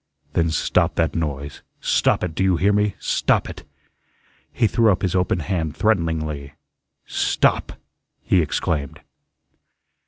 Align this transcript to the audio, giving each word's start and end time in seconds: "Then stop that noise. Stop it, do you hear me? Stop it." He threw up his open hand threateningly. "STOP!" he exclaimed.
"Then 0.33 0.49
stop 0.49 0.95
that 0.95 1.13
noise. 1.13 1.61
Stop 1.79 2.23
it, 2.23 2.33
do 2.33 2.43
you 2.43 2.57
hear 2.57 2.73
me? 2.73 2.95
Stop 2.97 3.47
it." 3.47 3.65
He 4.51 4.65
threw 4.65 4.91
up 4.91 5.03
his 5.03 5.13
open 5.13 5.41
hand 5.41 5.77
threateningly. 5.77 6.53
"STOP!" 7.05 7.73
he 8.23 8.41
exclaimed. 8.41 9.01